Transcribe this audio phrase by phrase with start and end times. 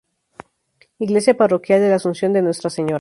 [0.97, 2.99] Iglesia parroquial de la Asunción de Nuestra Señora